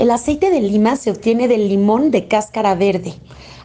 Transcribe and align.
El 0.00 0.10
aceite 0.10 0.48
de 0.48 0.62
lima 0.62 0.96
se 0.96 1.10
obtiene 1.10 1.46
del 1.46 1.68
limón 1.68 2.10
de 2.10 2.26
cáscara 2.26 2.74
verde. 2.74 3.12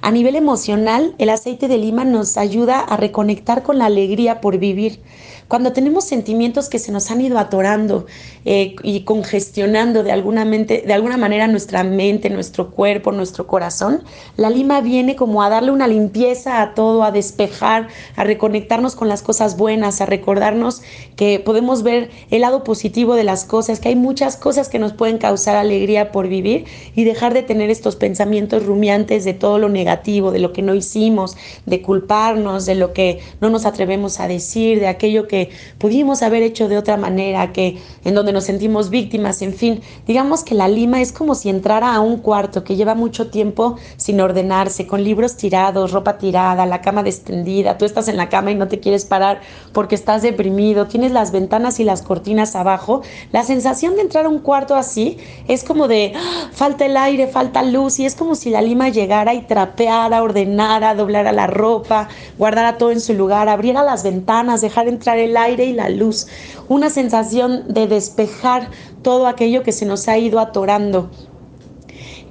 A 0.05 0.11
nivel 0.11 0.35
emocional, 0.35 1.15
el 1.17 1.31
aceite 1.31 1.67
de 1.67 1.79
lima 1.79 2.05
nos 2.05 2.37
ayuda 2.37 2.79
a 2.79 2.95
reconectar 2.95 3.63
con 3.63 3.79
la 3.79 3.87
alegría 3.87 4.39
por 4.39 4.59
vivir. 4.59 4.99
Cuando 5.47 5.73
tenemos 5.73 6.05
sentimientos 6.05 6.69
que 6.69 6.79
se 6.79 6.91
nos 6.91 7.11
han 7.11 7.21
ido 7.21 7.37
atorando 7.37 8.07
eh, 8.45 8.75
y 8.81 9.01
congestionando 9.01 10.03
de 10.03 10.11
alguna, 10.11 10.43
mente, 10.43 10.83
de 10.85 10.93
alguna 10.93 11.17
manera 11.17 11.47
nuestra 11.47 11.83
mente, 11.83 12.31
nuestro 12.31 12.71
cuerpo, 12.71 13.11
nuestro 13.11 13.45
corazón, 13.45 14.03
la 14.37 14.49
lima 14.49 14.81
viene 14.81 15.15
como 15.15 15.43
a 15.43 15.49
darle 15.49 15.69
una 15.69 15.87
limpieza 15.87 16.63
a 16.63 16.73
todo, 16.73 17.03
a 17.03 17.11
despejar, 17.11 17.89
a 18.15 18.23
reconectarnos 18.23 18.95
con 18.95 19.07
las 19.07 19.21
cosas 19.21 19.55
buenas, 19.55 20.01
a 20.01 20.07
recordarnos 20.07 20.81
que 21.15 21.39
podemos 21.39 21.83
ver 21.83 22.09
el 22.31 22.41
lado 22.41 22.63
positivo 22.63 23.13
de 23.13 23.23
las 23.23 23.45
cosas, 23.45 23.79
que 23.79 23.89
hay 23.89 23.95
muchas 23.95 24.37
cosas 24.37 24.67
que 24.67 24.79
nos 24.79 24.93
pueden 24.93 25.19
causar 25.19 25.55
alegría 25.55 26.11
por 26.11 26.27
vivir 26.27 26.65
y 26.95 27.03
dejar 27.03 27.35
de 27.35 27.43
tener 27.43 27.69
estos 27.69 27.95
pensamientos 27.95 28.65
rumiantes 28.65 29.25
de 29.25 29.35
todo 29.35 29.59
lo 29.59 29.69
negativo, 29.69 29.94
de 30.03 30.39
lo 30.39 30.53
que 30.53 30.61
no 30.61 30.75
hicimos, 30.75 31.35
de 31.65 31.81
culparnos, 31.81 32.65
de 32.65 32.75
lo 32.75 32.93
que 32.93 33.19
no 33.41 33.49
nos 33.49 33.65
atrevemos 33.65 34.19
a 34.19 34.27
decir, 34.27 34.79
de 34.79 34.87
aquello 34.87 35.27
que 35.27 35.49
pudimos 35.77 36.21
haber 36.21 36.43
hecho 36.43 36.67
de 36.67 36.77
otra 36.77 36.97
manera, 36.97 37.51
que 37.51 37.77
en 38.03 38.13
donde 38.15 38.33
nos 38.33 38.45
sentimos 38.45 38.89
víctimas, 38.89 39.41
en 39.41 39.53
fin, 39.53 39.81
digamos 40.07 40.43
que 40.43 40.55
la 40.55 40.67
lima 40.67 41.01
es 41.01 41.11
como 41.11 41.35
si 41.35 41.49
entrara 41.49 41.93
a 41.93 41.99
un 41.99 42.17
cuarto 42.17 42.63
que 42.63 42.75
lleva 42.75 42.95
mucho 42.95 43.29
tiempo 43.29 43.77
sin 43.97 44.21
ordenarse, 44.21 44.87
con 44.87 45.03
libros 45.03 45.37
tirados, 45.37 45.91
ropa 45.91 46.17
tirada, 46.17 46.65
la 46.65 46.81
cama 46.81 47.01
extendida, 47.01 47.77
tú 47.77 47.85
estás 47.85 48.07
en 48.07 48.17
la 48.17 48.29
cama 48.29 48.51
y 48.51 48.55
no 48.55 48.67
te 48.67 48.79
quieres 48.79 49.05
parar 49.05 49.41
porque 49.73 49.95
estás 49.95 50.21
deprimido, 50.21 50.87
tienes 50.87 51.11
las 51.11 51.31
ventanas 51.31 51.79
y 51.79 51.83
las 51.83 52.01
cortinas 52.01 52.55
abajo, 52.55 53.01
la 53.31 53.43
sensación 53.43 53.95
de 53.95 54.01
entrar 54.01 54.25
a 54.25 54.29
un 54.29 54.39
cuarto 54.39 54.75
así 54.75 55.17
es 55.47 55.63
como 55.63 55.87
de 55.87 56.13
¡ah! 56.15 56.49
falta 56.51 56.85
el 56.85 56.97
aire, 56.97 57.27
falta 57.27 57.63
luz 57.63 57.99
y 57.99 58.05
es 58.05 58.15
como 58.15 58.35
si 58.35 58.49
la 58.49 58.61
lima 58.61 58.89
llegara 58.89 59.33
y 59.33 59.41
trapeara, 59.41 59.74
ordenara, 60.21 60.95
doblara 60.95 61.31
la 61.31 61.47
ropa, 61.47 62.07
guardara 62.37 62.77
todo 62.77 62.91
en 62.91 63.01
su 63.01 63.13
lugar, 63.13 63.49
abriera 63.49 63.83
las 63.83 64.03
ventanas, 64.03 64.61
dejar 64.61 64.87
entrar 64.87 65.17
el 65.17 65.35
aire 65.37 65.65
y 65.65 65.73
la 65.73 65.89
luz, 65.89 66.27
una 66.67 66.89
sensación 66.89 67.63
de 67.67 67.87
despejar 67.87 68.69
todo 69.01 69.27
aquello 69.27 69.63
que 69.63 69.71
se 69.71 69.85
nos 69.85 70.07
ha 70.07 70.17
ido 70.17 70.39
atorando. 70.39 71.09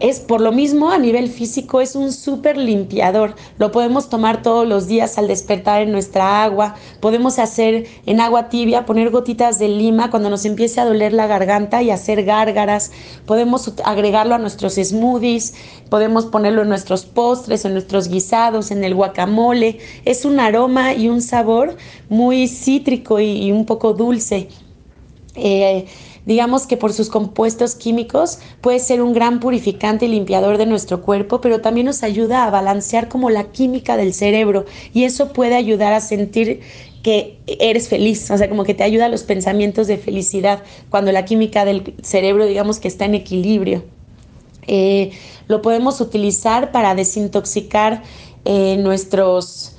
Es 0.00 0.18
por 0.18 0.40
lo 0.40 0.50
mismo 0.50 0.90
a 0.90 0.98
nivel 0.98 1.28
físico, 1.28 1.80
es 1.80 1.94
un 1.94 2.12
súper 2.12 2.56
limpiador. 2.56 3.36
Lo 3.58 3.70
podemos 3.70 4.08
tomar 4.08 4.42
todos 4.42 4.66
los 4.66 4.88
días 4.88 5.18
al 5.18 5.28
despertar 5.28 5.82
en 5.82 5.92
nuestra 5.92 6.42
agua. 6.42 6.74
Podemos 7.00 7.38
hacer 7.38 7.86
en 8.04 8.20
agua 8.20 8.48
tibia, 8.48 8.86
poner 8.86 9.10
gotitas 9.10 9.60
de 9.60 9.68
lima 9.68 10.10
cuando 10.10 10.30
nos 10.30 10.44
empiece 10.44 10.80
a 10.80 10.84
doler 10.84 11.12
la 11.12 11.28
garganta 11.28 11.80
y 11.80 11.90
hacer 11.90 12.24
gárgaras. 12.24 12.90
Podemos 13.24 13.72
agregarlo 13.84 14.34
a 14.34 14.38
nuestros 14.38 14.74
smoothies, 14.74 15.54
podemos 15.90 16.26
ponerlo 16.26 16.62
en 16.62 16.68
nuestros 16.68 17.04
postres, 17.04 17.64
en 17.64 17.72
nuestros 17.72 18.08
guisados, 18.08 18.72
en 18.72 18.82
el 18.82 18.96
guacamole. 18.96 19.78
Es 20.04 20.24
un 20.24 20.40
aroma 20.40 20.94
y 20.94 21.08
un 21.08 21.22
sabor 21.22 21.76
muy 22.08 22.48
cítrico 22.48 23.20
y, 23.20 23.52
un 23.52 23.64
poco 23.64 23.92
dulce. 23.92 24.48
Eh, 25.36 25.86
Digamos 26.26 26.66
que 26.66 26.76
por 26.76 26.92
sus 26.92 27.10
compuestos 27.10 27.74
químicos 27.74 28.38
puede 28.60 28.78
ser 28.78 29.02
un 29.02 29.12
gran 29.12 29.40
purificante 29.40 30.06
y 30.06 30.08
limpiador 30.08 30.56
de 30.56 30.66
nuestro 30.66 31.02
cuerpo, 31.02 31.40
pero 31.40 31.60
también 31.60 31.86
nos 31.86 32.02
ayuda 32.02 32.44
a 32.44 32.50
balancear 32.50 33.08
como 33.08 33.28
la 33.28 33.44
química 33.44 33.96
del 33.96 34.14
cerebro 34.14 34.64
y 34.94 35.04
eso 35.04 35.32
puede 35.32 35.54
ayudar 35.54 35.92
a 35.92 36.00
sentir 36.00 36.60
que 37.02 37.38
eres 37.46 37.88
feliz, 37.88 38.30
o 38.30 38.38
sea, 38.38 38.48
como 38.48 38.64
que 38.64 38.72
te 38.72 38.82
ayuda 38.82 39.06
a 39.06 39.08
los 39.10 39.24
pensamientos 39.24 39.86
de 39.86 39.98
felicidad 39.98 40.62
cuando 40.88 41.12
la 41.12 41.26
química 41.26 41.66
del 41.66 41.94
cerebro 42.02 42.46
digamos 42.46 42.80
que 42.80 42.88
está 42.88 43.04
en 43.04 43.14
equilibrio. 43.14 43.84
Eh, 44.66 45.10
lo 45.46 45.60
podemos 45.60 46.00
utilizar 46.00 46.72
para 46.72 46.94
desintoxicar 46.94 48.02
eh, 48.46 48.78
nuestros 48.78 49.73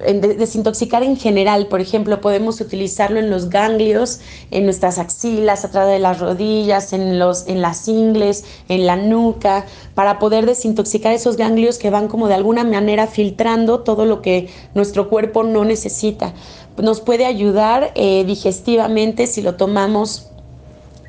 desintoxicar 0.00 1.02
en 1.02 1.16
general, 1.16 1.66
por 1.66 1.80
ejemplo, 1.80 2.20
podemos 2.20 2.60
utilizarlo 2.60 3.18
en 3.18 3.30
los 3.30 3.50
ganglios, 3.50 4.20
en 4.50 4.64
nuestras 4.64 4.98
axilas, 4.98 5.64
atrás 5.64 5.88
de 5.88 5.98
las 5.98 6.20
rodillas, 6.20 6.92
en, 6.92 7.18
los, 7.18 7.48
en 7.48 7.60
las 7.62 7.88
ingles, 7.88 8.44
en 8.68 8.86
la 8.86 8.96
nuca, 8.96 9.66
para 9.94 10.18
poder 10.18 10.46
desintoxicar 10.46 11.12
esos 11.12 11.36
ganglios 11.36 11.78
que 11.78 11.90
van 11.90 12.08
como 12.08 12.28
de 12.28 12.34
alguna 12.34 12.62
manera 12.62 13.06
filtrando 13.08 13.80
todo 13.80 14.04
lo 14.04 14.22
que 14.22 14.48
nuestro 14.74 15.08
cuerpo 15.08 15.42
no 15.42 15.64
necesita. 15.64 16.32
Nos 16.76 17.00
puede 17.00 17.26
ayudar 17.26 17.90
eh, 17.96 18.24
digestivamente 18.24 19.26
si 19.26 19.42
lo 19.42 19.56
tomamos 19.56 20.27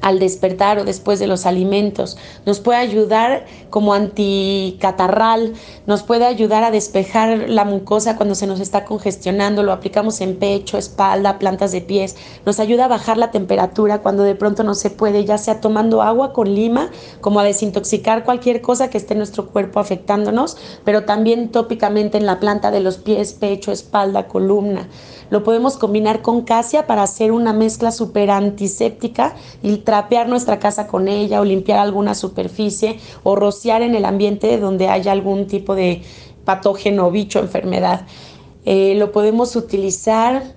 al 0.01 0.19
despertar 0.19 0.79
o 0.79 0.83
después 0.85 1.19
de 1.19 1.27
los 1.27 1.45
alimentos. 1.45 2.17
Nos 2.45 2.59
puede 2.59 2.79
ayudar 2.79 3.45
como 3.69 3.93
anticatarral, 3.93 5.53
nos 5.85 6.03
puede 6.03 6.25
ayudar 6.25 6.63
a 6.63 6.71
despejar 6.71 7.49
la 7.49 7.65
mucosa 7.65 8.15
cuando 8.15 8.35
se 8.35 8.47
nos 8.47 8.59
está 8.59 8.85
congestionando, 8.85 9.63
lo 9.63 9.71
aplicamos 9.71 10.21
en 10.21 10.37
pecho, 10.37 10.77
espalda, 10.77 11.39
plantas 11.39 11.71
de 11.71 11.81
pies, 11.81 12.15
nos 12.45 12.59
ayuda 12.59 12.85
a 12.85 12.87
bajar 12.89 13.17
la 13.17 13.31
temperatura 13.31 14.01
cuando 14.01 14.23
de 14.23 14.35
pronto 14.35 14.63
no 14.63 14.75
se 14.75 14.89
puede, 14.89 15.25
ya 15.25 15.37
sea 15.37 15.61
tomando 15.61 16.01
agua 16.01 16.33
con 16.33 16.53
lima, 16.53 16.89
como 17.21 17.39
a 17.39 17.43
desintoxicar 17.43 18.23
cualquier 18.23 18.61
cosa 18.61 18.89
que 18.89 18.97
esté 18.97 19.13
en 19.13 19.19
nuestro 19.19 19.49
cuerpo 19.49 19.79
afectándonos, 19.79 20.57
pero 20.83 21.05
también 21.05 21.49
tópicamente 21.49 22.17
en 22.17 22.25
la 22.25 22.39
planta 22.39 22.71
de 22.71 22.79
los 22.79 22.97
pies, 22.97 23.33
pecho, 23.33 23.71
espalda, 23.71 24.27
columna. 24.27 24.87
Lo 25.29 25.43
podemos 25.43 25.77
combinar 25.77 26.21
con 26.21 26.41
casia 26.41 26.87
para 26.87 27.03
hacer 27.03 27.31
una 27.31 27.53
mezcla 27.53 27.91
súper 27.91 28.31
antiséptica 28.31 29.35
y 29.61 29.77
trapear 29.89 30.29
nuestra 30.29 30.59
casa 30.59 30.85
con 30.85 31.07
ella 31.07 31.41
o 31.41 31.43
limpiar 31.43 31.79
alguna 31.79 32.13
superficie 32.13 32.99
o 33.23 33.35
rociar 33.35 33.81
en 33.81 33.95
el 33.95 34.05
ambiente 34.05 34.59
donde 34.59 34.87
haya 34.87 35.11
algún 35.11 35.47
tipo 35.47 35.73
de 35.73 36.03
patógeno, 36.45 37.09
bicho, 37.09 37.39
enfermedad. 37.39 38.05
Eh, 38.65 38.93
lo 38.97 39.11
podemos 39.11 39.55
utilizar 39.55 40.53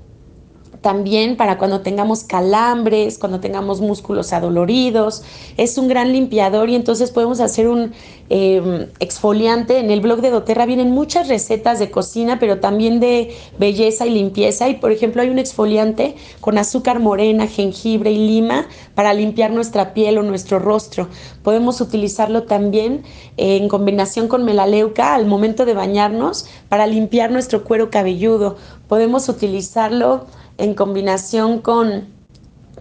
también 0.83 1.37
para 1.37 1.57
cuando 1.59 1.81
tengamos 1.81 2.25
calambres, 2.25 3.17
cuando 3.17 3.41
tengamos 3.41 3.81
músculos 3.81 4.33
adoloridos. 4.33 5.23
Es 5.57 5.79
un 5.79 5.89
gran 5.89 6.13
limpiador 6.13 6.69
y 6.69 6.75
entonces 6.75 7.11
podemos 7.11 7.41
hacer 7.41 7.69
un 7.69 7.93
em, 8.29 8.89
exfoliante. 8.99 9.79
En 9.79 9.91
el 9.91 10.01
blog 10.01 10.21
de 10.21 10.31
doTERRA 10.31 10.67
vienen 10.67 10.91
muchas 10.91 11.29
recetas 11.29 11.79
de 11.79 11.91
cocina, 11.91 12.39
pero 12.39 12.59
también 12.59 12.99
de 12.99 13.35
belleza 13.59 14.07
y 14.07 14.11
limpieza. 14.11 14.69
Y 14.69 14.75
por 14.75 14.91
ejemplo 14.91 15.23
hay 15.23 15.31
un 15.31 15.39
exfoliante 15.39 16.17
con 16.41 16.59
azúcar 16.59 16.99
morena, 16.99 17.47
jengibre 17.47 18.11
y 18.11 18.27
lima 18.27 18.67
para 18.95 19.15
limpiar 19.15 19.53
nuestra 19.53 19.95
piel 19.95 20.19
o 20.19 20.23
nuestro 20.23 20.59
rostro. 20.59 21.09
Podemos 21.45 21.81
utilizarlo 21.81 22.43
también 22.43 23.05
en 23.37 23.69
combinación 23.69 24.27
con 24.27 24.45
melaleuca 24.45 25.15
al 25.15 25.27
momento 25.27 25.65
de 25.65 25.75
bañarnos 25.75 26.47
para 26.69 26.87
limpiar 26.89 27.31
nuestro 27.31 27.63
cuero 27.63 27.89
cabelludo. 27.91 28.57
Podemos 28.89 29.29
utilizarlo 29.29 30.27
en 30.63 30.75
combinación 30.75 31.61
con 31.61 32.07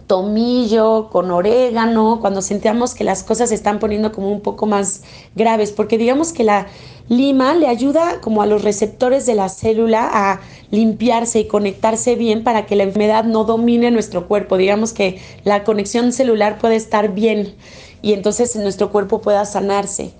tomillo, 0.06 1.08
con 1.10 1.32
orégano, 1.32 2.18
cuando 2.20 2.40
sentíamos 2.40 2.94
que 2.94 3.02
las 3.02 3.24
cosas 3.24 3.48
se 3.48 3.56
están 3.56 3.80
poniendo 3.80 4.12
como 4.12 4.30
un 4.30 4.40
poco 4.40 4.66
más 4.66 5.02
graves, 5.34 5.72
porque 5.72 5.98
digamos 5.98 6.32
que 6.32 6.44
la 6.44 6.68
lima 7.08 7.54
le 7.54 7.66
ayuda 7.66 8.20
como 8.20 8.40
a 8.40 8.46
los 8.46 8.62
receptores 8.62 9.26
de 9.26 9.34
la 9.34 9.48
célula 9.48 10.08
a 10.12 10.40
limpiarse 10.70 11.40
y 11.40 11.48
conectarse 11.48 12.14
bien 12.14 12.44
para 12.44 12.66
que 12.66 12.76
la 12.76 12.84
enfermedad 12.84 13.24
no 13.24 13.42
domine 13.42 13.90
nuestro 13.90 14.28
cuerpo, 14.28 14.56
digamos 14.56 14.92
que 14.92 15.20
la 15.42 15.64
conexión 15.64 16.12
celular 16.12 16.58
puede 16.58 16.76
estar 16.76 17.12
bien 17.14 17.52
y 18.00 18.12
entonces 18.12 18.54
nuestro 18.54 18.92
cuerpo 18.92 19.20
pueda 19.20 19.44
sanarse. 19.44 20.12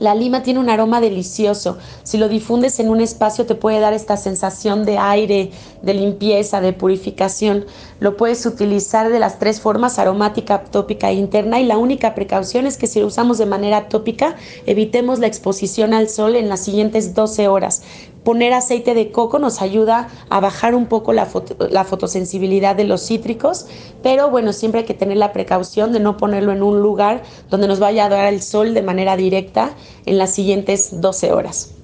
La 0.00 0.16
lima 0.16 0.42
tiene 0.42 0.58
un 0.58 0.70
aroma 0.70 1.00
delicioso. 1.00 1.78
Si 2.02 2.18
lo 2.18 2.28
difundes 2.28 2.80
en 2.80 2.88
un 2.88 3.00
espacio 3.00 3.46
te 3.46 3.54
puede 3.54 3.78
dar 3.78 3.94
esta 3.94 4.16
sensación 4.16 4.84
de 4.84 4.98
aire, 4.98 5.52
de 5.82 5.94
limpieza, 5.94 6.60
de 6.60 6.72
purificación. 6.72 7.66
Lo 8.00 8.16
puedes 8.16 8.44
utilizar 8.44 9.10
de 9.10 9.20
las 9.20 9.38
tres 9.38 9.60
formas, 9.60 10.00
aromática, 10.00 10.64
tópica 10.64 11.10
e 11.10 11.14
interna. 11.14 11.60
Y 11.60 11.64
la 11.64 11.78
única 11.78 12.14
precaución 12.14 12.66
es 12.66 12.76
que 12.76 12.88
si 12.88 13.00
lo 13.00 13.06
usamos 13.06 13.38
de 13.38 13.46
manera 13.46 13.88
tópica, 13.88 14.34
evitemos 14.66 15.20
la 15.20 15.28
exposición 15.28 15.94
al 15.94 16.08
sol 16.08 16.34
en 16.34 16.48
las 16.48 16.60
siguientes 16.60 17.14
12 17.14 17.46
horas. 17.46 17.82
Poner 18.24 18.54
aceite 18.54 18.94
de 18.94 19.12
coco 19.12 19.38
nos 19.38 19.60
ayuda 19.60 20.08
a 20.30 20.40
bajar 20.40 20.74
un 20.74 20.86
poco 20.86 21.12
la, 21.12 21.28
la, 21.70 21.84
fotosensibilidad 21.84 22.74
de 22.74 22.84
los 22.84 23.06
cítricos, 23.06 23.66
pero 24.02 24.30
bueno, 24.30 24.54
siempre 24.54 24.80
hay 24.80 24.86
que 24.86 24.94
tener 24.94 25.18
la 25.18 25.34
precaución 25.34 25.92
de 25.92 26.00
no 26.00 26.16
ponerlo 26.16 26.52
en 26.52 26.62
un 26.62 26.80
lugar 26.80 27.22
donde 27.50 27.68
nos 27.68 27.80
vaya 27.80 28.06
a 28.06 28.08
dar 28.08 28.32
el 28.32 28.40
sol 28.40 28.72
de 28.72 28.80
manera 28.80 29.18
directa 29.18 29.74
en 30.06 30.18
las 30.18 30.34
siguientes 30.34 31.00
12 31.00 31.32
horas. 31.32 31.74